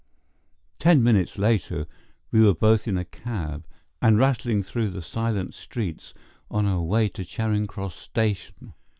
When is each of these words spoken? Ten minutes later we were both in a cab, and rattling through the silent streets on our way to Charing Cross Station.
Ten 0.79 1.03
minutes 1.03 1.37
later 1.37 1.85
we 2.31 2.41
were 2.41 2.55
both 2.55 2.87
in 2.87 2.97
a 2.97 3.05
cab, 3.05 3.67
and 4.01 4.17
rattling 4.17 4.63
through 4.63 4.89
the 4.89 4.99
silent 5.03 5.53
streets 5.53 6.15
on 6.49 6.65
our 6.65 6.81
way 6.81 7.07
to 7.09 7.23
Charing 7.23 7.67
Cross 7.67 7.97
Station. 7.97 8.73